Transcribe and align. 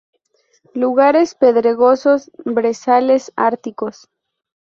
Lugares 0.73 1.35
pedregosos, 1.35 2.31
brezales 2.43 3.31
árticos. 3.35 4.09